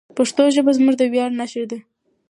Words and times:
پښتو 0.17 0.43
ژبه 0.55 0.71
زموږ 0.77 0.95
د 0.99 1.03
ویاړ 1.11 1.31
نښه 1.39 1.63
ده. 1.69 1.77